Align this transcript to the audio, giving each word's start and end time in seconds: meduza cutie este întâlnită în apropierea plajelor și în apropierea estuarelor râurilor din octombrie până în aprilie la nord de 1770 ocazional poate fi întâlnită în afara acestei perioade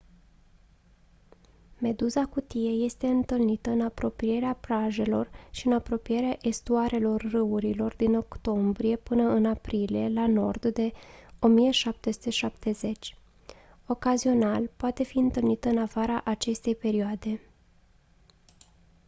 meduza 1.77 2.25
cutie 2.25 2.69
este 2.69 3.07
întâlnită 3.07 3.69
în 3.69 3.81
apropierea 3.81 4.53
plajelor 4.53 5.29
și 5.51 5.67
în 5.67 5.73
apropierea 5.73 6.37
estuarelor 6.41 7.21
râurilor 7.21 7.95
din 7.95 8.15
octombrie 8.15 8.95
până 8.97 9.23
în 9.23 9.45
aprilie 9.45 10.09
la 10.09 10.27
nord 10.27 10.65
de 10.65 10.91
1770 11.39 13.17
ocazional 13.87 14.67
poate 14.77 15.03
fi 15.03 15.17
întâlnită 15.17 15.69
în 15.69 15.77
afara 15.77 16.21
acestei 16.25 16.75
perioade 16.75 17.41